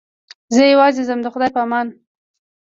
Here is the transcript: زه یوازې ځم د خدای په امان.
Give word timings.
زه 0.55 0.63
یوازې 0.73 1.01
ځم 1.07 1.19
د 1.23 1.27
خدای 1.33 1.49
په 1.53 1.59
امان. 1.65 1.87